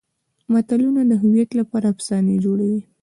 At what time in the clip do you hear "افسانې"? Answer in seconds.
1.93-2.35